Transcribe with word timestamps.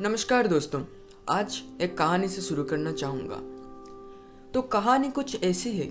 नमस्कार 0.00 0.46
दोस्तों, 0.46 0.80
आज 1.28 1.60
एक 1.80 1.96
कहानी 1.98 2.28
से 2.28 2.42
शुरू 2.42 2.64
करना 2.64 2.92
चाहूँगा। 2.92 3.36
तो 4.54 4.62
कहानी 4.62 5.10
कुछ 5.10 5.44
ऐसी 5.44 5.70
है 5.72 5.86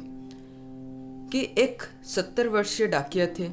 कि 1.30 1.44
एक 1.58 1.84
सत्तर 2.06 2.48
वर्षीय 2.48 2.88
डाकिया 2.88 3.28
थे। 3.40 3.50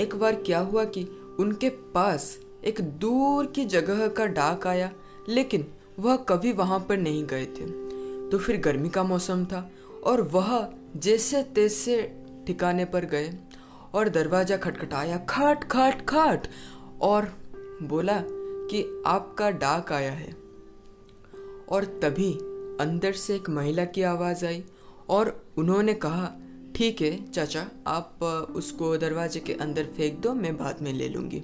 एक 0.00 0.14
बार 0.14 0.34
क्या 0.36 0.58
हुआ 0.58 0.84
कि 0.84 1.04
उनके 1.40 1.68
पास 1.68 2.38
एक 2.64 2.80
दूर 2.80 3.46
की 3.46 3.64
जगह 3.64 4.06
का 4.08 4.26
डाक 4.26 4.66
आया, 4.66 4.90
लेकिन 5.28 5.66
वह 5.98 6.16
कभी 6.16 6.52
वहाँ 6.52 6.86
पर 6.88 6.96
नहीं 6.96 7.26
गए 7.26 7.46
थे। 7.46 7.70
तो 8.30 8.38
फिर 8.38 8.60
गर्मी 8.60 8.88
का 8.88 9.02
मौसम 9.02 9.44
था 9.44 9.68
और 10.04 10.22
वह 10.22 10.68
जैसे 10.96 11.42
तैसे 11.42 12.02
ठिकाने 12.46 12.84
पर 12.84 13.04
गए 13.04 13.34
और 13.94 14.08
दरवाज़ा 14.08 14.56
खटखटाया, 14.56 15.16
खट 15.18 15.64
खट 15.64 16.06
खट 16.08 16.48
और 17.00 17.32
बोला 17.82 18.22
कि 18.70 19.02
आपका 19.06 19.50
डाक 19.50 19.92
आया 19.92 20.12
है। 20.12 20.30
और 21.68 21.84
तभी 22.02 22.32
अंदर 22.80 23.12
से 23.12 23.34
एक 23.34 23.48
महिला 23.50 23.84
की 23.84 24.02
आवाज़ 24.02 24.44
आई 24.46 24.64
और 25.08 25.46
उन्होंने 25.58 25.94
कहा 25.94 26.32
ठीक 26.76 27.00
है 27.02 27.30
चाचा 27.30 27.66
आप 27.86 28.22
उसको 28.56 28.96
दरवाजे 28.96 29.40
के 29.40 29.52
अंदर 29.52 29.84
फेंक 29.84 30.18
दो 30.20 30.34
मैं 30.34 30.56
बाद 30.56 30.82
में 30.82 30.92
ले 30.92 31.08
लूँगी। 31.08 31.42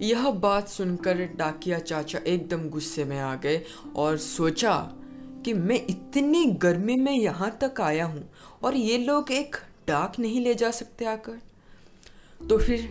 यह 0.00 0.30
बात 0.30 0.68
सुनकर 0.68 1.24
डाकिया 1.36 1.78
चाचा 1.78 2.18
एकदम 2.18 2.68
गुस्से 2.68 3.04
में 3.04 3.18
आ 3.20 3.34
गए 3.34 3.62
और 3.96 4.16
सोचा 4.16 4.74
कि 5.44 5.52
मैं 5.52 5.86
इतनी 5.90 6.44
गर्मी 6.46 6.96
में 6.96 7.12
यहाँ 7.12 7.58
तक 7.62 7.80
आया 7.80 8.04
हूँ 8.04 8.28
और 8.62 8.76
ये 8.76 8.98
लोग 8.98 9.30
एक 9.32 9.56
डाक 9.88 10.18
नहीं 10.18 10.40
ले 10.40 10.54
जा 10.54 10.70
सकते 10.70 11.04
आकर। 11.04 11.38
तो 12.48 12.58
फिर 12.58 12.88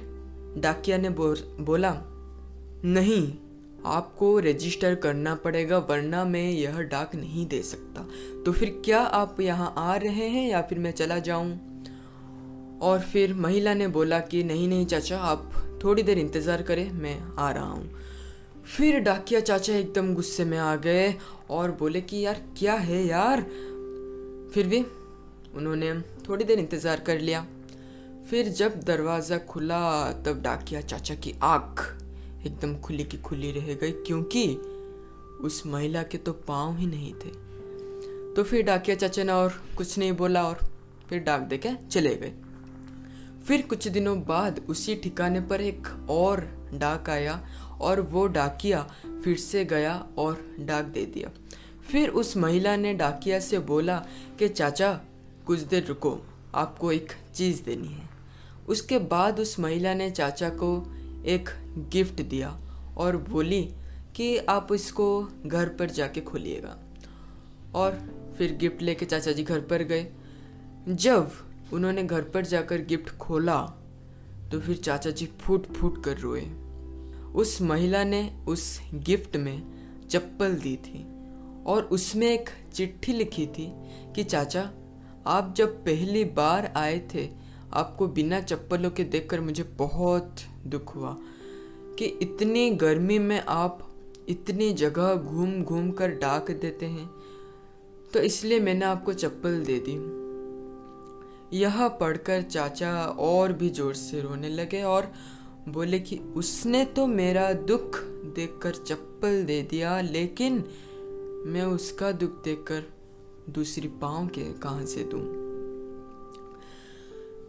डाकिया 0.57 0.97
ने 0.97 1.09
बो, 1.09 1.35
बोला 1.59 1.91
नहीं, 2.85 3.33
आपको 3.85 4.39
रजिस्टर 4.39 4.95
करना 4.95 5.35
पड़ेगा, 5.35 5.77
वरना 5.77 6.25
मैं 6.25 6.51
यह 6.51 6.81
डाक 6.81 7.15
नहीं 7.15 7.47
दे 7.47 7.61
सकता। 7.61 8.07
तो 8.45 8.51
फिर 8.51 8.81
क्या 8.85 8.99
आप 8.99 9.41
यहाँ 9.41 9.73
आ 9.77 9.95
रहे 9.95 10.27
हैं 10.27 10.49
या 10.49 10.61
फिर 10.61 10.79
मैं 10.79 10.91
चला 10.91 11.19
जाऊँ? 11.19 11.59
और 12.81 12.99
फिर 12.99 13.33
महिला 13.33 13.73
ने 13.73 13.87
बोला 13.87 14.19
कि 14.19 14.43
नहीं 14.43 14.67
नहीं 14.67 14.85
चाचा, 14.85 15.19
आप 15.19 15.51
थोड़ी 15.83 16.03
देर 16.03 16.17
इंतज़ार 16.17 16.61
करें, 16.61 16.91
मैं 16.91 17.21
आ 17.37 17.51
रहा 17.51 17.65
हूँ। 17.65 17.91
फिर 18.77 18.99
डाकिया 18.99 19.39
चाचा 19.39 19.73
एकदम 19.73 20.13
गुस्से 20.13 20.45
में 20.45 20.57
आ 20.57 20.75
गए 20.75 21.15
और 21.49 21.71
बोले 21.71 22.01
कि 22.01 22.25
यार, 22.25 22.41
क्या 22.57 22.73
है 22.73 23.05
यार? 23.07 23.41
फिर 24.53 24.67
भी 24.67 24.85
उन्होंने 25.55 25.93
थोड़ी 26.29 26.45
देर 26.45 26.59
इंतज़ार 26.59 26.99
कर 26.99 27.19
लिया। 27.19 27.45
फिर 28.29 28.47
जब 28.47 28.79
दरवाज़ा 28.79 29.37
खुला, 29.37 30.11
तब 30.11 30.41
डाकिया 30.41 30.81
चाचा 30.81 31.15
की 31.15 31.33
आँख 31.43 32.00
एकदम 32.45 32.75
खुली 32.75 33.03
की 33.03 33.17
खुली 33.17 33.51
रह 33.51 33.73
गई, 33.73 33.91
क्योंकि 33.91 34.55
उस 35.41 35.63
महिला 35.65 36.03
के 36.03 36.17
तो 36.17 36.33
पाँव 36.33 36.77
ही 36.77 36.85
नहीं 36.85 37.13
थे। 37.13 37.51
तो 38.33 38.43
फिर 38.43 38.63
डाकिया 38.63 38.95
चाचा 38.95 39.23
ने 39.23 39.31
और 39.31 39.63
कुछ 39.77 39.97
नहीं 39.97 40.11
बोला 40.11 40.43
और 40.43 40.59
फिर 41.09 41.19
डाक 41.19 41.41
दे 41.41 41.57
के 41.57 41.69
चले 41.87 42.15
गए। 42.15 42.33
फिर 43.47 43.61
कुछ 43.61 43.87
दिनों 43.87 44.23
बाद 44.23 44.65
उसी 44.69 44.95
ठिकाने 44.95 45.41
पर 45.41 45.61
एक 45.61 46.07
और 46.09 46.39
डाक 46.73 47.09
आया 47.09 47.47
और 47.81 48.01
वो 48.01 48.27
डाकिया 48.27 48.93
फिर 49.23 49.37
से 49.37 49.65
गया 49.65 50.07
और 50.17 50.55
डाक 50.59 50.85
दे 50.85 51.05
दिया। 51.05 51.29
फिर 51.91 52.09
उस 52.09 52.37
महिला 52.37 52.75
ने 52.75 52.93
डाकिया 52.93 53.39
से 53.39 53.59
बोला 53.59 54.05
कि, 54.39 54.49
चाचा, 54.49 55.01
कुछ 55.47 55.59
देर 55.59 55.85
रुको, 55.85 56.19
आपको 56.55 56.91
एक 56.91 57.11
चीज़ 57.35 57.63
देनी 57.63 57.87
है। 57.87 58.09
उसके 58.67 58.99
बाद 58.99 59.39
उस 59.39 59.59
महिला 59.59 59.93
ने 59.93 60.11
चाचा 60.11 60.49
को 60.49 60.93
एक 61.25 61.49
गिफ्ट 61.77 62.21
दिया 62.21 62.59
और 62.97 63.17
बोली 63.17 63.63
कि 64.15 64.37
आप 64.37 64.73
इसको 64.73 65.29
घर 65.45 65.69
पर 65.69 65.89
जाके 65.89 66.21
खोलिएगा। 66.21 66.77
और 67.75 67.99
फिर 68.37 68.55
गिफ्ट 68.55 68.81
लेके 68.81 69.05
चाचा 69.05 69.31
जी 69.31 69.43
घर 69.43 69.59
पर 69.59 69.83
गए। 69.83 70.11
जब 70.89 71.31
उन्होंने 71.73 72.03
घर 72.03 72.21
पर 72.21 72.45
जाकर 72.45 72.81
गिफ्ट 72.81 73.17
खोला 73.17 73.61
तो 74.51 74.59
फिर 74.59 74.77
चाचा 74.77 75.09
जी 75.09 75.25
फूट 75.25 75.65
फूट 75.73 76.03
कर 76.03 76.17
रोए। 76.17 76.41
उस 77.33 77.61
महिला 77.61 78.03
ने 78.03 78.45
उस 78.47 78.81
गिफ्ट 78.93 79.37
में 79.37 79.61
चप्पल 80.09 80.55
दी 80.55 80.75
थी 80.75 81.03
और 81.65 81.83
उसमें 81.83 82.27
एक 82.27 82.49
चिट्ठी 82.73 83.13
लिखी 83.13 83.47
थी 83.47 83.71
कि, 84.15 84.23
चाचा, 84.23 84.71
आप 85.27 85.53
जब 85.57 85.77
पहली 85.85 86.23
बार 86.25 86.73
आए 86.75 86.99
थे, 87.13 87.29
आपको 87.73 88.07
बिना 88.07 88.39
चप्पलों 88.41 88.89
के 88.91 89.03
देखकर 89.03 89.41
मुझे 89.41 89.63
बहुत 89.63 90.35
दुख 90.65 90.95
हुआ। 90.95 91.17
कि 91.99 92.05
इतनी 92.21 92.69
गर्मी 92.71 93.19
में 93.19 93.39
आप 93.39 93.87
इतनी 94.29 94.71
जगह 94.73 95.15
घूम 95.15 95.61
घूम 95.63 95.91
कर 95.91 96.11
डाक 96.11 96.51
देते 96.51 96.85
हैं। 96.85 97.09
तो 98.13 98.19
इसलिए 98.19 98.59
मैंने 98.59 98.85
आपको 98.85 99.13
चप्पल 99.13 99.63
दे 99.63 99.77
दी। 99.79 99.93
यह 101.57 101.87
पढ़कर 101.87 102.41
चाचा 102.41 102.93
और 103.05 103.53
भी 103.53 103.69
ज़ोर 103.69 103.93
से 103.93 104.21
रोने 104.21 104.49
लगे 104.49 104.81
और 104.83 105.11
बोले 105.69 105.99
कि 105.99 106.17
उसने 106.35 106.83
तो 106.85 107.05
मेरा 107.07 107.51
दुख 107.53 107.99
देखकर 108.35 108.75
चप्पल 108.75 109.43
दे 109.43 109.61
दिया, 109.61 109.99
लेकिन 110.01 110.63
मैं 111.45 111.63
उसका 111.63 112.11
दुख 112.11 112.43
देखकर 112.43 112.83
दूसरी 113.49 113.87
पाँव 114.01 114.27
के 114.27 114.43
कहाँ 114.53 114.85
से 114.85 115.03
दूँ। 115.03 115.21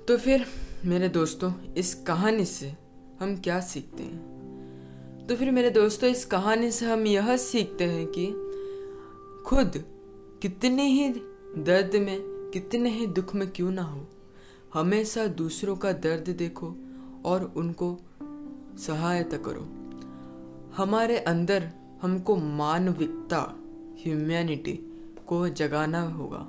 तो 0.08 0.16
फिर 0.18 0.46
मेरे 0.84 1.08
दोस्तों, 1.08 1.52
इस 1.76 1.94
कहानी 2.04 2.44
से 2.44 2.72
हम 3.20 3.36
क्या 3.36 3.60
सीखते 3.60 4.02
हैं? 4.02 4.31
तो 5.32 5.36
फिर 5.36 5.50
मेरे 5.50 5.70
दोस्तों, 5.70 6.10
इस 6.10 6.24
कहानी 6.24 6.70
से 6.70 6.86
हम 6.86 7.06
यह 7.06 7.36
सीखते 7.36 7.84
हैं 7.84 8.06
कि 8.06 8.26
खुद 9.46 9.84
कितने 10.42 10.82
ही 10.82 11.08
दर्द 11.58 11.96
में, 11.96 12.20
कितने 12.54 12.90
ही 12.90 13.06
दुख 13.06 13.34
में 13.34 13.50
क्यों 13.50 13.70
ना 13.70 13.82
हो। 13.82 14.06
हमेशा 14.74 15.26
दूसरों 15.26 15.76
का 15.76 15.92
दर्द 15.92 16.30
देखो 16.30 16.74
और 17.24 17.54
उनको 17.56 17.98
सहायता 18.78 19.36
करो। 19.36 19.68
हमारे 20.76 21.18
अंदर 21.18 21.70
हमको 22.02 22.36
मानविकता 22.36 23.56
ह्यूमैनिटी 24.04 25.06
को 25.26 25.48
जगाना 25.48 26.02
होगा। 26.02 26.46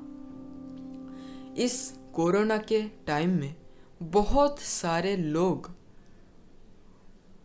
इस 1.63 1.93
कोरोना 2.13 2.57
के 2.57 2.81
टाइम 2.81 3.29
में 3.29 3.55
बहुत 4.03 4.59
सारे 4.59 5.17
लोग 5.17 5.71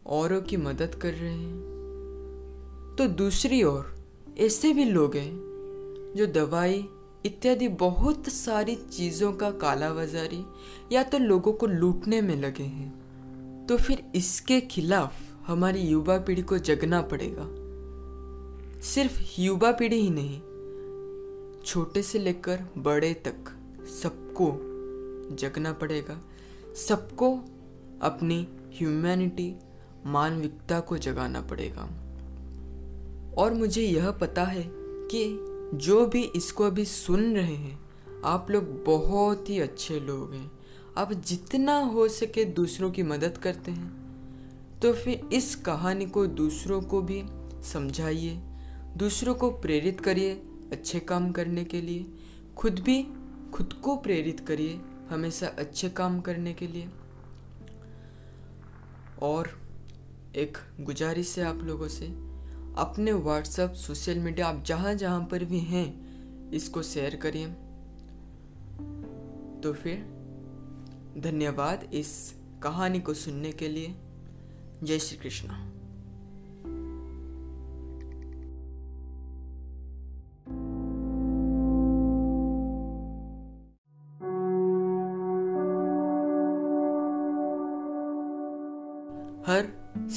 औरों 0.08 0.40
की 0.42 0.56
मदद 0.56 0.94
कर 0.94 1.12
रहे 1.12 1.32
हैं। 1.32 2.96
तो 2.98 3.06
दूसरी 3.06 3.62
ओर, 3.62 3.94
ऐसे 4.38 4.72
भी 4.72 4.84
लोग 4.84 5.16
हैं, 5.16 5.34
जो 6.16 6.26
दवाई 6.26 6.88
इत्यादि 7.26 7.68
बहुत 7.68 8.28
सारी 8.28 8.74
चीज़ों 8.74 9.32
का 9.32 9.50
कालाबाजारी 9.50 10.44
या 10.92 11.02
तो 11.02 11.18
लोगों 11.18 11.52
को 11.52 11.66
लूटने 11.66 12.20
में 12.20 12.36
लगे 12.36 12.64
हैं। 12.64 13.66
तो 13.66 13.76
फिर 13.76 14.02
इसके 14.14 14.60
खिलाफ 14.60 15.12
हमारी 15.46 15.80
युवा 15.80 16.18
पीढ़ी 16.18 16.42
को 16.42 16.58
जगना 16.58 17.00
पड़ेगा। 17.02 17.46
सिर्फ़ 18.80 19.40
युवा 19.40 19.72
पीढ़ी 19.72 19.96
ही 19.96 20.10
नहीं, 20.10 20.40
छोटे 21.64 22.02
से 22.02 22.18
लेकर 22.18 22.64
बड़े 22.78 23.14
तक 23.14 23.56
सबको 24.02 24.50
जगना 25.36 25.72
पड़ेगा। 25.72 26.20
सबको 26.76 27.30
अपनी 28.02 28.46
ह्यूमैनिटी 28.74 29.54
मानविकता 30.06 30.80
को 30.80 30.98
जगाना 30.98 31.40
पड़ेगा। 31.40 31.82
और 33.38 33.54
मुझे 33.54 33.82
यह 33.82 34.10
पता 34.10 34.44
है 34.44 34.70
कि 35.12 35.44
जो 35.74 36.06
भी 36.06 36.22
इसको 36.24 36.64
अभी 36.64 36.84
सुन 36.84 37.34
रहे 37.34 37.54
हैं, 37.54 37.80
आप 38.24 38.50
लोग 38.50 38.84
बहुत 38.84 39.50
ही 39.50 39.60
अच्छे 39.60 40.00
लोग 40.00 40.34
हैं। 40.34 40.52
आप 40.98 41.12
जितना 41.12 41.78
हो 41.78 42.08
सके 42.08 42.44
दूसरों 42.44 42.90
की 42.90 43.02
मदद 43.02 43.38
करते 43.38 43.70
हैं। 43.70 43.98
तो 44.82 44.92
फिर 44.92 45.28
इस 45.32 45.54
कहानी 45.54 46.06
को 46.06 46.26
दूसरों 46.26 46.80
को 46.80 47.02
भी 47.02 47.22
समझाइए, 47.62 48.40
दूसरों 48.96 49.34
को 49.34 49.50
प्रेरित 49.50 50.00
करिए 50.00 50.34
अच्छे 50.72 51.00
काम 51.00 51.32
करने 51.32 51.64
के 51.64 51.80
लिए। 51.80 52.06
खुद 52.56 52.78
भी, 52.78 53.06
खुद 53.52 53.72
को 53.72 53.96
प्रेरित 53.96 54.40
करिए 54.40 54.80
हमेशा 55.10 55.46
अच्छे 55.46 55.88
काम 55.88 56.20
करने 56.20 56.52
के 56.52 56.66
लिए। 56.66 56.88
और 59.22 59.67
एक 60.36 60.58
गुजारिश 60.80 61.38
है 61.38 61.44
आप 61.44 61.58
लोगों 61.62 61.88
से। 61.88 62.06
अपने 62.78 63.12
व्हाट्सएप 63.12 63.72
सोशल 63.72 64.18
मीडिया 64.18 64.46
आप 64.46 64.64
जहाँ 64.66 64.94
जहाँ 64.94 65.26
पर 65.26 65.44
भी 65.44 65.58
हैं, 65.58 66.08
इसको 66.50 66.82
शेयर 66.82 67.16
करिए। 67.16 67.46
तो 69.60 69.72
फिर, 69.72 69.98
धन्यवाद 71.18 71.90
इस 71.94 72.34
कहानी 72.62 73.00
को 73.00 73.14
सुनने 73.14 73.52
के 73.52 73.68
लिए। 73.68 73.94
जय 74.82 74.98
श्री 74.98 75.18
कृष्ण। 75.18 75.77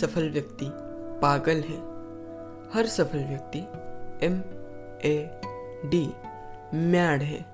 सफल 0.02 0.30
व्यक्ति 0.30 0.68
पागल 1.22 1.62
है। 1.62 1.78
हर 2.74 2.88
सफल 2.88 3.26
व्यक्ति 3.26 3.60
एम 4.26 4.42
ए 5.06 5.18
डी 5.86 6.06
मैड 6.90 7.22
है। 7.22 7.46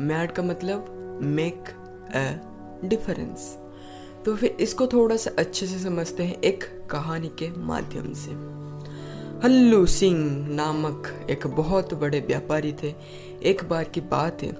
मैड 0.00 0.32
का 0.32 0.42
मतलब 0.42 1.18
मेक 1.22 1.68
अ 2.14 2.88
डिफरेंस 2.88 3.56
तो 4.24 4.34
फिर 4.36 4.56
इसको 4.60 4.86
थोड़ा 4.86 5.16
सा 5.16 5.30
अच्छे 5.38 5.66
से 5.66 5.78
समझते 5.78 6.22
हैं 6.22 6.40
एक 6.42 6.64
कहानी 6.90 7.28
के 7.38 7.48
माध्यम 7.58 8.12
से। 8.14 8.30
हल्लू 9.44 9.84
सिंह 9.86 10.48
नामक 10.48 11.08
एक 11.30 11.46
बहुत 11.46 11.94
बड़े 11.94 12.20
व्यापारी 12.20 12.72
थे। 12.72 12.94
एक 13.42 13.64
बार 13.64 13.84
की 13.84 14.00
बात 14.02 14.42
है, 14.42 14.50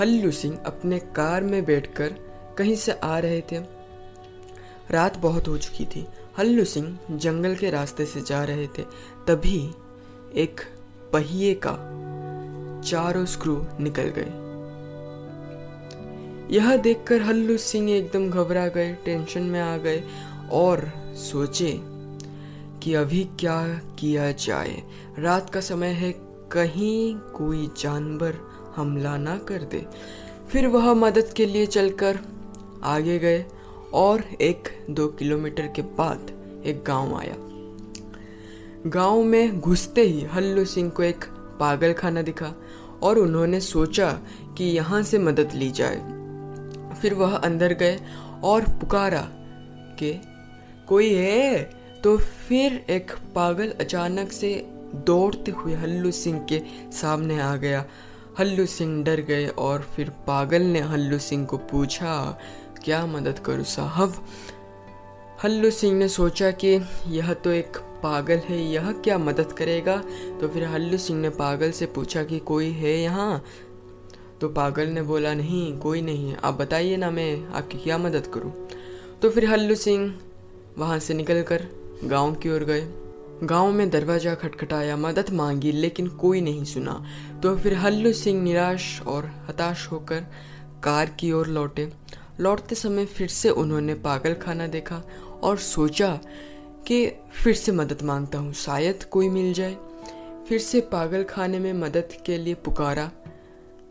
हल्लू 0.00 0.30
सिंह 0.30 0.58
अपने 0.66 0.98
कार 1.16 1.44
में 1.44 1.64
बैठकर 1.64 2.14
कहीं 2.58 2.76
से 2.76 2.92
आ 2.92 3.18
रहे 3.18 3.40
थे। 3.52 3.58
रात 4.90 5.16
बहुत 5.18 5.48
हो 5.48 5.56
चुकी 5.58 5.84
थी। 5.86 6.06
हल्लू 6.38 6.64
सिंह 6.64 6.98
जंगल 7.10 7.54
के 7.54 7.70
रास्ते 7.70 8.04
से 8.06 8.20
जा 8.20 8.42
रहे 8.44 8.66
थे, 8.68 8.82
तभी 9.26 9.58
एक 10.34 10.60
पहिए 11.12 11.54
का 11.66 11.72
चारों 12.82 13.24
स्क्रू 13.24 13.64
निकल 13.80 14.12
गए। 14.16 14.44
यह 16.56 16.76
देखकर 16.76 17.22
हल्लू 17.22 17.56
सिंह 17.56 17.90
एकदम 17.90 18.28
घबरा 18.30 18.66
गए, 18.68 18.92
टेंशन 19.04 19.42
में 19.42 19.60
आ 19.60 19.76
गए 19.76 20.02
और 20.52 20.90
सोचे 21.16 21.72
कि 22.82 22.94
अभी 22.94 23.24
क्या 23.40 23.66
किया 23.98 24.30
जाए। 24.30 24.82
रात 25.18 25.50
का 25.50 25.60
समय 25.60 25.92
है, 25.92 26.12
कहीं 26.52 27.14
कोई 27.34 27.66
जानवर 27.78 28.38
हमला 28.76 29.16
ना 29.16 29.36
कर 29.38 29.62
दे। 29.62 29.86
फिर 30.48 30.66
वह 30.66 30.92
मदद 30.94 31.32
के 31.36 31.46
लिए 31.46 31.66
चलकर 31.66 32.18
आगे 32.84 33.18
गए 33.18 33.44
और 33.94 34.24
एक 34.40 34.86
दो 34.90 35.08
किलोमीटर 35.08 35.66
के 35.66 35.82
बाद 35.82 36.30
एक 36.66 36.84
गाँव 36.84 37.14
आया। 37.14 37.34
गाँव 38.86 39.22
में 39.22 39.60
घुसते 39.60 40.00
ही 40.00 40.24
हल्लू 40.24 40.64
सिंह 40.64 40.90
को 40.90 41.02
एक 41.02 41.24
पागल 41.60 41.92
खाना 41.92 42.22
दिखा 42.22 42.52
और 43.02 43.18
उन्होंने 43.18 43.60
सोचा 43.60 44.18
कि 44.58 44.64
यहाँ 44.64 45.02
से 45.02 45.18
मदद 45.18 45.50
ली 45.54 45.70
जाए। 45.70 45.96
फिर 47.02 47.14
वह 47.14 47.36
अंदर 47.36 47.72
गए 47.72 48.00
और 48.44 48.62
पुकारा 48.62 49.28
कि, 49.98 50.20
कोई 50.88 51.14
है? 51.14 51.70
तो 52.04 52.18
फिर 52.18 52.86
एक 52.90 53.12
पागल 53.34 53.72
अचानक 53.80 54.32
से 54.32 54.66
दौड़ते 54.94 55.50
हुए 55.50 55.74
हल्लू 55.74 56.10
सिंह 56.10 56.46
के 56.48 56.62
सामने 56.92 57.40
आ 57.40 57.56
गया। 57.56 57.84
हल्लू 58.38 58.66
सिंह 58.66 59.04
डर 59.04 59.20
गए 59.20 59.48
और 59.48 59.80
फिर 59.80 60.10
पागल 60.10 60.62
ने 60.62 60.80
हल्लू 60.80 61.18
सिंह 61.18 61.46
को 61.46 61.56
पूछा 61.56 62.38
क्या 62.86 63.06
मदद 63.06 63.38
करूँ 63.38 63.64
साहब? 63.64 64.14
हल्लू 65.44 65.70
सिंह 65.70 65.98
ने 65.98 66.08
सोचा 66.08 66.50
कि 66.50 66.68
यह 67.06 67.32
तो 67.34 67.50
एक 67.50 67.76
पागल 68.02 68.36
है, 68.36 68.72
यह 68.72 68.92
क्या 68.92 69.18
मदद 69.18 69.52
करेगा? 69.52 69.96
तो 70.40 70.48
फिर 70.48 70.64
हल्लू 70.64 70.98
सिंह 70.98 71.20
ने 71.20 71.28
पागल 71.28 71.70
से 71.70 71.86
पूछा 71.86 72.22
कि 72.24 72.38
कोई 72.38 72.70
है 72.70 72.96
यहाँ? 73.00 73.44
तो 74.40 74.48
पागल 74.48 74.86
ने 74.86 75.02
बोला, 75.02 75.34
नहीं, 75.34 75.78
कोई 75.78 76.02
नहीं 76.02 76.30
है। 76.30 76.36
आप 76.44 76.54
बताइए 76.54 76.96
ना 76.96 77.10
मैं 77.10 77.48
आपकी 77.48 77.78
क्या 77.78 77.98
मदद 77.98 78.26
करूँ? 78.26 78.68
तो 79.22 79.30
फिर 79.30 79.46
हल्लू 79.46 79.74
सिंह 79.74 80.14
वहाँ 80.78 80.98
से 80.98 81.14
निकल 81.14 81.42
कर 81.42 81.68
गाँव 82.04 82.34
की 82.34 82.50
ओर 82.50 82.64
गए। 82.64 82.88
गाँव 83.42 83.72
में 83.72 83.90
दरवाज़ा 83.90 84.34
खटखटाया, 84.34 84.96
मदद 84.96 85.30
मांगी, 85.30 85.72
लेकिन 85.72 86.06
कोई 86.06 86.40
नहीं 86.40 86.64
सुना। 86.64 87.04
तो 87.42 87.56
फिर 87.56 87.74
हल्लू 87.74 88.12
सिंह 88.12 88.42
निराश 88.42 89.02
और 89.02 89.26
हताश 89.48 89.88
होकर 89.92 90.26
कार 90.84 91.16
की 91.20 91.32
ओर 91.32 91.46
लौटे। 91.46 91.92
लौटते 92.40 92.74
समय 92.74 93.04
फिर 93.04 93.28
से 93.28 93.50
उन्होंने 93.50 93.94
पागल 93.94 94.34
खाना 94.34 94.66
देखा 94.66 95.02
और 95.42 95.58
सोचा 95.58 96.18
कि 96.86 97.06
फिर 97.32 97.54
से 97.54 97.72
मदद 97.72 98.02
माँगता 98.02 98.38
हूँ, 98.38 98.52
शायद 98.52 99.04
कोई 99.04 99.28
मिल 99.28 99.52
जाए। 99.52 99.76
फिर 100.48 100.58
से 100.58 100.80
पागल 100.80 101.24
खाने 101.24 101.58
में 101.58 101.72
मदद 101.72 102.08
के 102.26 102.38
लिए 102.38 102.54
पुकारा। 102.54 103.10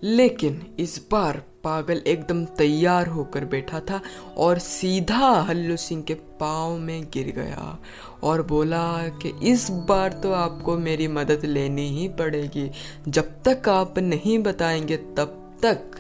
लेकिन 0.04 0.76
इस 0.80 1.06
बार 1.12 1.44
पागल 1.64 1.98
एकदम 1.98 2.46
तैयार 2.46 3.08
होकर 3.08 3.46
बैठा 3.46 3.80
था 3.80 4.02
और 4.38 4.60
सीधा 4.60 5.28
हल्लू 5.42 5.78
सिंह 5.78 6.04
के 6.04 6.14
पाँव 6.14 6.78
में 6.78 7.06
गिर 7.14 7.32
गया 7.32 7.80
और 8.24 8.42
बोला 8.42 9.08
कि 9.08 9.34
इस 9.44 9.70
बार 9.72 10.14
तो 10.14 10.32
आपको 10.32 10.78
मेरी 10.78 11.08
मदद 11.08 11.46
लेनी 11.46 11.88
ही 11.90 12.08
पड़ेगी। 12.08 12.72
जब 13.08 13.44
तक 13.48 13.70
आप 13.70 14.00
नहीं 14.00 14.40
बताएँगे, 14.40 14.98
तब 14.98 15.60
तक 15.62 15.92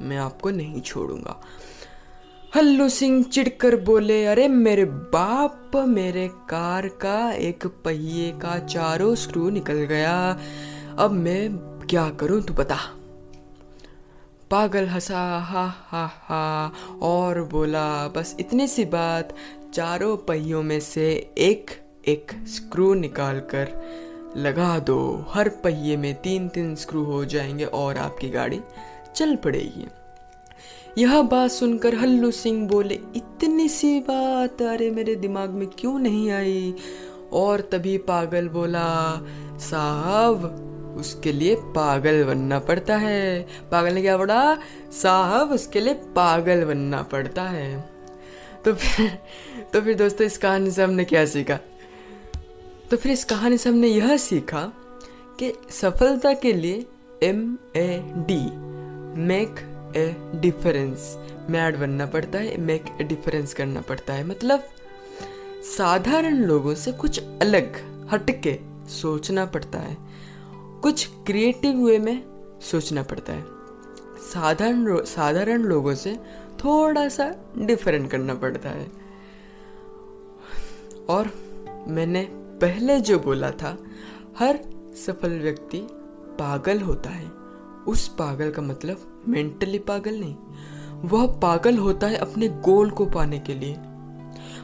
मैं 0.00 0.16
आपको 0.16 0.50
नहीं 0.50 0.80
छोड़ूँगा। 0.80 1.40
हल्लू 2.56 2.88
सिंह 2.88 3.24
चिढ़कर 3.24 3.76
बोले, 3.76 4.26
अरे 4.26 4.48
मेरे 4.48 4.84
बाप, 4.84 5.72
मेरे 5.76 6.28
कार 6.28 6.88
का 6.88 7.32
एक 7.32 7.66
पहिए 7.66 8.30
का 8.30 8.58
चारों 8.58 9.14
स्क्रू 9.14 9.50
निकल 9.50 9.74
गया। 9.74 10.38
अब 10.98 11.10
मैं 11.10 11.56
क्या 11.90 12.10
करूँ, 12.10 12.42
तू 12.42 12.54
बता। 12.54 12.76
पागल 14.50 14.86
हंसा, 14.86 15.38
हा 15.38 15.66
हा 15.88 16.06
हा। 16.06 16.72
और 17.02 17.42
बोला, 17.42 18.08
बस 18.08 18.36
इतनी 18.40 18.68
सी 18.68 18.84
बात, 18.84 19.34
चारों 19.74 20.16
पहियों 20.16 20.62
में 20.62 20.80
से 20.80 21.34
एक 21.38 21.70
एक 22.08 22.32
स्क्रू 22.32 22.94
निकाल 22.94 23.40
कर 23.40 23.82
लगा 24.36 24.78
दो। 24.78 25.24
हर 25.28 25.48
पहिए 25.48 25.96
में 25.96 26.14
तीन 26.14 26.48
तीन 26.48 26.74
स्क्रू 26.74 27.04
हो 27.04 27.24
जाएँगे 27.24 27.64
और 27.64 27.96
आपकी 27.96 28.30
गाड़ी 28.30 28.60
चल 29.16 29.36
पड़ेगी। 29.36 29.86
यह 30.98 31.22
बात 31.22 31.50
सुनकर 31.50 31.94
हल्लू 31.94 32.30
सिंह 32.30 32.68
बोले, 32.68 32.94
इतनी 32.94 33.68
सी 33.68 34.00
बात, 34.00 34.62
अरे 34.62 34.90
मेरे 34.90 35.14
दिमाग 35.14 35.50
में 35.50 35.68
क्यों 35.68 35.98
नहीं 35.98 36.30
आई? 36.30 36.74
और 37.32 37.60
तभी 37.60 37.98
पागल 37.98 38.48
बोला, 38.48 39.20
साहब, 39.58 40.44
उसके 40.98 41.32
लिए 41.32 41.54
पागल 41.54 42.24
बनना 42.24 42.58
पड़ता 42.58 42.96
है। 42.96 43.42
पागल 43.42 43.94
ने 43.94 44.02
क्या 44.02 44.16
बोला, 44.16 44.58
साहब, 45.02 45.52
उसके 45.52 45.80
लिए 45.80 45.94
पागल 45.94 46.64
बनना 46.64 47.02
पड़ता 47.02 47.42
है। 47.42 47.90
तो 48.64 48.74
फिर 48.74 49.18
तो 49.72 49.80
फिर 49.80 49.94
दोस्तों, 49.94 50.26
इस 50.26 50.38
कहानी 50.38 50.70
से 50.70 50.82
हमने 50.82 51.04
क्या 51.04 51.24
सीखा? 51.24 51.58
तो 52.90 52.96
फिर 52.96 53.12
इस 53.12 53.24
कहानी 53.24 53.58
से 53.58 53.70
हमने 53.70 53.88
यह 53.88 54.16
सीखा 54.16 54.72
कि 55.38 55.52
सफलता 55.70 56.32
के 56.32 56.52
लिए 56.52 56.86
M 57.22 57.58
A 57.76 58.02
D 58.04 58.40
make 59.20 59.73
a 59.96 60.16
difference 60.34 61.18
mad 61.50 61.76
बनना 61.76 62.06
पड़ता 62.06 62.38
है 62.38 62.56
मेक 62.60 62.84
ए 63.00 63.04
डिफरेंस 63.04 63.54
करना 63.54 63.80
पड़ता 63.80 64.12
है। 64.12 64.24
मतलब 64.26 64.64
साधारण 65.76 66.34
लोगों 66.34 66.74
से 66.74 66.92
कुछ 66.92 67.20
अलग, 67.20 67.76
हटके 68.10 68.58
सोचना 68.88 69.46
पड़ता 69.46 69.78
है। 69.78 69.96
कुछ 70.82 71.08
क्रिएटिव 71.26 71.84
वे 71.86 71.98
में 71.98 72.24
सोचना 72.62 73.02
पड़ता 73.02 73.32
है। 73.32 73.44
साधारण 74.32 75.04
साधारण 75.04 75.62
लोगों 75.62 75.94
से 75.94 76.16
थोड़ा 76.64 77.08
सा 77.08 77.34
डिफरेंट 77.58 78.10
करना 78.10 78.34
पड़ता 78.34 78.68
है। 78.68 78.86
और 81.08 81.30
मैंने 81.88 82.28
पहले 82.32 83.00
जो 83.00 83.18
बोला 83.18 83.50
था, 83.50 83.78
हर 84.38 84.58
सफल 85.06 85.40
व्यक्ति 85.40 85.86
पागल 86.38 86.80
होता 86.80 87.10
है। 87.10 87.30
उस 87.88 88.08
पागल 88.08 88.50
का 88.50 88.62
मतलब 88.62 89.13
मेंटली 89.28 89.78
पागल 89.78 90.20
नहीं, 90.20 90.34
वह 91.04 91.26
पागल 91.40 91.76
होता 91.76 92.06
है 92.06 92.16
अपने 92.16 92.48
गोल 92.64 92.90
को 92.90 93.06
पाने 93.06 93.38
के 93.38 93.54
लिए। 93.54 93.76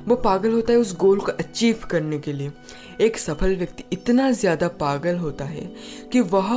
वह 0.08 0.16
पागल 0.16 0.52
होता 0.52 0.72
है 0.72 0.78
उस 0.78 0.96
गोल 0.96 1.20
को 1.20 1.32
अचीव 1.32 1.80
करने 1.90 2.18
के 2.18 2.32
लिए। 2.32 2.52
एक 3.00 3.18
सफल 3.18 3.56
व्यक्ति 3.56 3.84
इतना 3.92 4.30
ज़्यादा 4.30 4.68
पागल 4.80 5.16
होता 5.16 5.44
है 5.44 5.64
कि 6.12 6.20
वह 6.20 6.52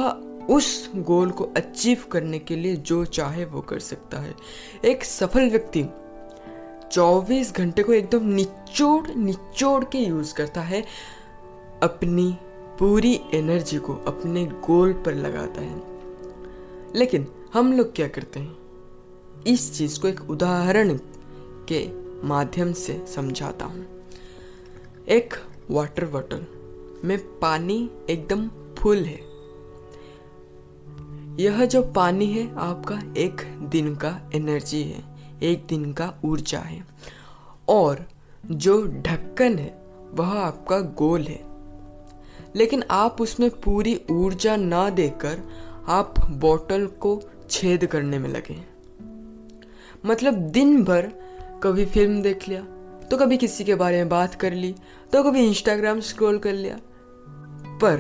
उस 0.50 0.90
गोल 0.98 1.32
को 1.32 1.44
अचीव 1.58 2.04
करने 2.12 2.40
के 2.40 2.56
लिए 2.56 2.76
जो 2.76 3.04
चाहे 3.06 3.46
वो 3.46 3.62
कर 3.62 3.80
सकता 3.80 4.20
है। 4.20 4.34
एक 4.86 5.04
सफल 5.04 5.50
व्यक्ति 5.50 5.84
24 6.92 7.54
घंटे 7.56 7.84
को 7.84 7.94
एकदम 7.94 8.26
निचोड़ 8.26 9.08
निचोड़ 9.10 9.84
के 9.84 10.00
यूज़ 10.00 10.34
करता 10.34 10.62
है। 10.62 10.84
अपनी 11.84 12.32
पूरी 12.80 13.20
एनर्जी 13.34 13.78
को 13.78 13.94
अपने 14.08 14.46
गोल 14.66 14.94
पर 15.06 15.14
लगाता 15.14 15.62
है। 15.62 15.82
लेकिन 16.96 17.28
हम 17.54 17.74
लोग 17.74 17.96
क्या 17.96 18.08
करते 18.08 18.40
हैं? 18.40 18.58
इस 19.48 19.78
चीज़ 19.78 20.00
को 20.00 20.08
एक 20.08 20.30
उदाहरण 20.30 21.00
के 21.68 21.90
माध्यम 22.28 22.74
से 22.74 23.06
समझाता 23.08 23.66
हूँ। 23.66 23.86
एक 25.10 25.34
वाटर 25.72 26.06
बॉटल 26.06 26.46
में 27.04 27.40
पानी 27.40 27.90
एकदम 28.10 28.50
फुल 28.76 28.98
है। 28.98 29.20
यह 31.44 31.66
जो 31.66 31.84
पानी 31.84 32.26
है, 32.26 32.56
आपका 32.56 33.02
एक 33.18 33.60
दिन 33.62 33.96
का 33.96 34.20
एनर्जी 34.36 34.84
है, 34.84 35.04
एक 35.44 35.66
दिन 35.66 35.94
का 35.94 36.14
ऊर्जा 36.26 36.60
है। 36.60 36.86
और 37.70 38.08
जो 38.52 38.88
ढक्कन 38.88 39.60
है, 39.60 39.84
वह 40.14 40.40
आपका 40.40 40.80
गोल 40.80 41.22
है। 41.22 41.44
लेकिन 42.56 42.84
आप 42.92 43.22
उसमें 43.22 43.50
पूरी 43.50 44.02
ऊर्जा 44.12 44.56
ना 44.56 44.90
देकर 44.90 45.42
आप 45.88 46.14
बोतल 46.30 46.86
को 46.86 47.22
छेद 47.50 47.86
करने 47.86 48.20
में 48.20 48.30
लगे 48.30 48.62
मतलब 50.06 50.34
दिन 50.34 50.84
भर 50.84 51.12
कभी 51.64 51.86
फ़िल्म 51.86 52.22
देख 52.22 52.48
लिया 52.48 52.64
तो 53.08 53.18
कभी 53.18 53.38
किसी 53.38 53.64
के 53.64 53.76
बारे 53.76 53.98
में 53.98 54.10
बात 54.10 54.36
कर 54.36 54.54
ली 54.54 54.76
तो 55.14 55.24
कभी 55.24 55.48
इंस्टाग्राम 55.48 56.00
स्क्रॉल 56.00 56.40
कर 56.40 56.54
लिया। 56.54 56.80
पर 57.82 57.98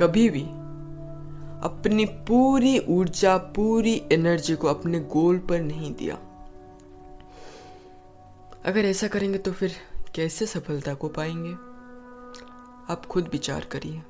कभी 0.00 0.28
भी 0.30 0.42
अपनी 1.62 2.04
पूरी 2.04 2.78
ऊर्जा, 2.88 3.36
पूरी 3.36 4.02
एनर्जी 4.12 4.56
को 4.56 4.68
अपने 4.68 5.00
गोल 5.00 5.38
पर 5.38 5.60
नहीं 5.60 5.94
दिया। 5.94 6.14
अगर 8.64 8.84
ऐसा 8.84 9.08
करेंगे 9.08 9.38
तो 9.38 9.52
फिर 9.52 9.72
कैसे 10.14 10.46
सफलता 10.46 10.94
को 10.94 11.08
पाएँगे? 11.08 11.52
आप 12.92 13.06
खुद 13.06 13.28
विचार 13.32 13.64
करिए। 13.64 14.02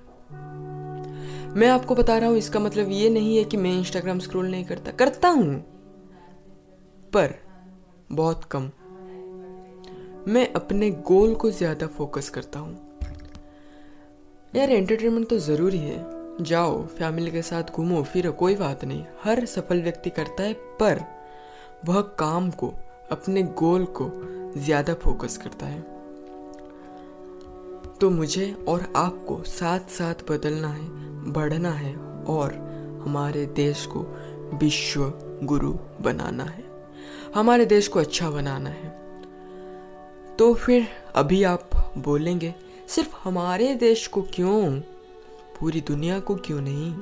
मैं 1.57 1.69
आपको 1.69 1.95
बता 1.95 2.17
रहा 2.19 2.29
हूँ, 2.29 2.39
इसका 2.39 2.61
मतलब 2.61 2.91
ये 2.91 3.09
नहीं 3.11 3.37
है 3.37 3.45
कि 3.45 3.57
मैं 3.57 3.73
इंस्टाग्राम 3.73 4.19
स्क्रॉल 4.19 4.51
नहीं 4.51 4.65
करता। 4.65 4.91
करता 4.93 5.29
हूँ, 5.29 5.55
पर 7.13 7.35
बहुत 8.13 8.45
कम। 8.45 8.71
मैं 10.29 10.53
अपने 10.53 10.91
गोल 10.91 11.35
को 11.35 11.51
ज़्यादा 11.51 11.87
फोकस 11.87 12.29
करता 12.29 12.59
हूँ। 12.59 12.75
यार 14.57 14.71
एंटरटेनमेंट 14.71 15.29
तो 15.29 15.39
ज़रूरी 15.39 15.79
है। 15.79 16.05
जाओ 16.41 16.87
फैमिली 16.89 17.31
के 17.31 17.43
साथ 17.43 17.71
घूमो, 17.71 18.03
फिरो, 18.03 18.33
कोई 18.33 18.55
बात 18.57 18.85
नहीं। 18.85 19.05
हर 19.25 19.45
सफल 19.47 19.83
व्यक्ति 19.83 20.11
करता 20.11 20.43
है, 20.43 20.53
पर 20.53 21.01
वह 21.85 22.01
काम 22.19 22.51
को, 22.51 22.75
अपने 23.11 23.43
गोल 23.43 23.85
को 24.01 24.11
ज़्यादा 24.57 24.95
फोकस 24.95 25.37
करता 25.37 25.67
है। 25.67 25.96
तो 28.01 28.11
मुझे 28.11 28.65
और 28.69 28.93
आपको 28.97 29.43
साथ 29.43 29.81
साथ 29.81 30.15
बदलना 30.31 30.69
है, 30.69 30.89
बढ़ना 31.33 31.71
है 31.71 31.97
और 32.25 32.55
हमारे 33.05 33.47
देश 33.47 33.87
को 33.87 34.01
विश्व 34.55 35.13
गुरु 35.43 35.75
बनाना 36.01 36.45
है। 36.45 36.65
हमारे 37.35 37.67
देश 37.67 37.89
को 37.89 37.99
अच्छा 37.99 38.31
बनाना 38.31 38.71
है। 38.71 38.89
तो 40.37 40.55
फिर 40.55 40.89
अभी 41.15 41.43
आप 41.43 41.71
बोलेंगे, 41.99 42.55
सिर्फ़ 42.89 43.17
हमारे 43.25 43.75
देश 43.75 44.07
को 44.07 44.23
क्यों? 44.23 44.81
पूरी 45.61 45.81
दुनिया 45.81 46.21
को 46.21 46.35
क्यों 46.35 46.61
नहीं? 46.61 46.95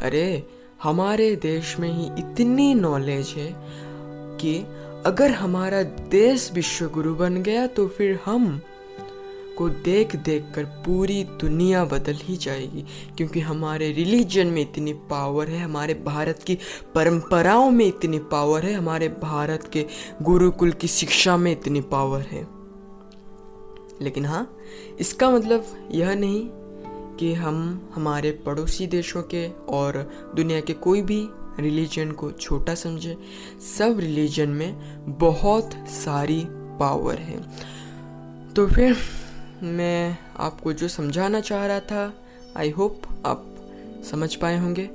अरे, 0.00 0.46
हमारे 0.82 1.36
देश 1.36 1.78
में 1.78 1.92
ही 1.92 2.06
इतनी 2.06 2.74
नॉलेज 2.74 3.28
है 3.28 3.54
कि 4.36 4.58
अगर 5.06 5.30
हमारा 5.30 5.82
देश 5.82 6.52
विश्व 6.52 6.88
गुरु 6.88 7.14
बन 7.14 7.42
गया 7.42 7.66
तो 7.66 7.88
फिर 7.88 8.20
हम 8.24 8.60
को 9.58 9.68
देख 9.68 10.16
देख 10.16 10.44
कर 10.54 10.64
पूरी 10.64 11.24
दुनिया 11.24 11.84
बदल 11.84 12.14
ही 12.14 12.36
जाएगी। 12.36 12.84
क्योंकि 13.16 13.40
हमारे 13.40 13.92
रिलीजन 13.92 14.46
में 14.46 14.62
इतनी 14.62 14.92
पावर 14.92 15.48
है, 15.48 15.62
हमारे 15.62 15.94
भारत 15.94 16.42
की 16.42 16.58
परंपराओं 16.94 17.70
में 17.70 17.86
इतनी 17.86 18.18
पावर 18.18 18.62
है, 18.62 18.72
हमारे 18.72 19.08
भारत 19.08 19.70
के 19.72 19.86
गुरुकुल 20.22 20.72
की 20.72 20.88
शिक्षा 20.88 21.36
में 21.36 21.52
इतनी 21.52 21.80
पावर 21.80 22.20
है। 22.20 22.46
लेकिन 24.02 24.24
हाँ 24.24 24.56
इसका 25.00 25.30
मतलब 25.30 25.88
यह 25.92 26.14
नहीं 26.14 26.48
कि 27.16 27.34
हम 27.34 27.88
हमारे 27.94 28.30
पड़ोसी 28.30 28.86
देशों 28.86 29.22
के 29.22 29.48
और 29.48 30.10
दुनिया 30.36 30.60
के 30.60 30.72
कोई 30.72 31.02
भी 31.02 31.28
रिलीजन 31.60 32.12
को 32.12 32.32
छोटा 32.32 32.74
समझे। 32.74 33.18
सब 33.78 33.98
रिलीजन 34.00 34.48
में 34.48 34.76
बहुत 35.18 35.70
सारी 35.88 36.46
पावर 36.50 37.14
है। 37.14 37.40
तो 38.56 38.66
फिर 38.66 38.96
मैं 39.62 40.18
आपको 40.36 40.72
जो 40.72 40.88
समझाना 40.88 41.40
चाह 41.40 41.66
रहा 41.66 41.80
था 41.80 42.12
आई 42.56 42.70
होप 42.70 43.02
आप 43.26 43.44
समझ 44.10 44.34
पाए 44.34 44.58
होंगे। 44.58 44.86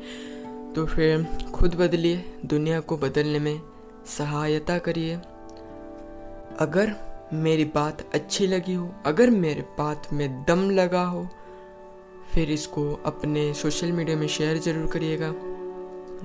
तो 0.75 0.86
फिर 0.86 1.24
खुद 1.53 1.75
बदलिए, 1.75 2.24
दुनिया 2.45 2.79
को 2.79 2.97
बदलने 2.97 3.39
में 3.39 3.62
सहायता 4.07 4.77
करिए। 4.77 5.15
अगर 6.59 6.95
मेरी 7.33 7.65
बात 7.65 8.05
अच्छी 8.13 8.47
लगी 8.47 8.74
हो, 8.74 8.89
अगर 9.05 9.29
मेरे 9.29 9.62
बात 9.77 10.13
में 10.13 10.43
दम 10.43 10.69
लगा 10.69 11.03
हो, 11.03 11.27
फिर 12.33 12.51
इसको 12.51 12.93
अपने 13.05 13.53
सोशल 13.53 13.91
मीडिया 13.91 14.17
में 14.17 14.27
शेयर 14.27 14.57
ज़रूर 14.57 14.88
करिएगा। 14.88 15.29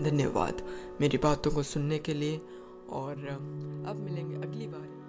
धन्यवाद 0.02 0.62
मेरी 1.00 1.18
बातों 1.18 1.50
को 1.50 1.62
सुनने 1.62 1.98
के 1.98 2.14
लिए, 2.14 2.40
और 2.90 3.26
अब 3.88 3.96
मिलेंगे 4.04 4.36
अगली 4.36 4.66
बार। 4.66 5.01